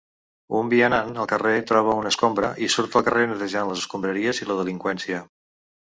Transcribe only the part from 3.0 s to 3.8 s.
al carrer netejant